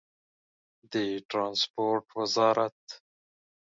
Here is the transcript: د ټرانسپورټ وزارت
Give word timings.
د 0.91 0.93
ټرانسپورټ 1.29 2.05
وزارت 2.17 2.79